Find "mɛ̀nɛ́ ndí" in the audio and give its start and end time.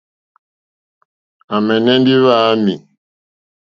1.65-2.13